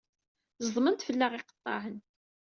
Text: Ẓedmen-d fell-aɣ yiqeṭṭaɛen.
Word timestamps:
Ẓedmen-d 0.65 1.01
fell-aɣ 1.07 1.31
yiqeṭṭaɛen. 1.33 1.97